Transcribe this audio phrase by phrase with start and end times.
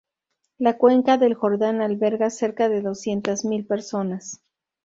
[0.57, 4.41] La cuenca del Jordán alberga cerca de doscientas mil personas.